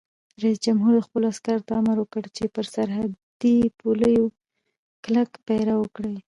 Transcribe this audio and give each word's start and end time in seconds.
رئیس 0.41 0.57
جمهور 0.65 0.93
خپلو 1.07 1.25
عسکرو 1.33 1.65
ته 1.67 1.73
امر 1.79 1.97
وکړ؛ 1.99 2.23
پر 2.55 2.65
سرحدي 2.75 3.57
پولو 3.77 4.15
کلک 5.03 5.31
پیره 5.45 5.73
وکړئ! 5.77 6.15